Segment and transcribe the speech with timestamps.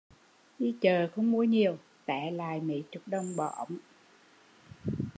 [0.59, 3.77] Đi chợ không mua nhiều, té lại mấy chục đồng bỏ ống